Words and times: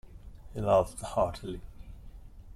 He 0.55 0.59
laughed 0.59 0.99
heartily. 1.01 1.61